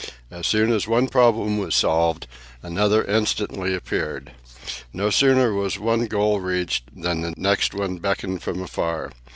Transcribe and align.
As 0.31 0.47
soon 0.47 0.71
as 0.71 0.87
one 0.87 1.09
problem 1.09 1.59
was 1.59 1.75
solved, 1.75 2.25
another 2.63 3.03
instantly 3.03 3.75
appeared. 3.75 4.31
No 4.91 5.11
sooner 5.11 5.53
was 5.53 5.77
one 5.77 6.07
goal 6.07 6.39
reached, 6.39 6.85
than 6.99 7.21
the 7.21 7.35
next 7.37 7.75
one 7.75 7.97
beckoned 7.99 8.41
from 8.41 8.63
afar. 8.63 9.11